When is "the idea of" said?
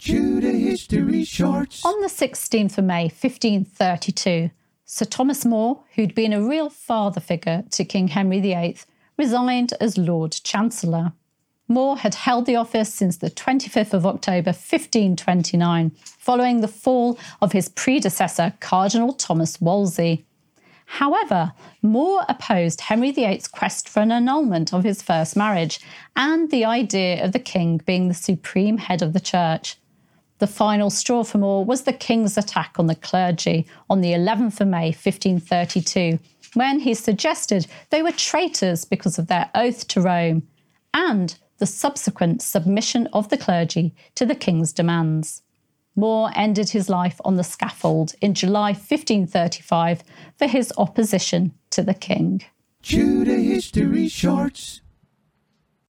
26.50-27.32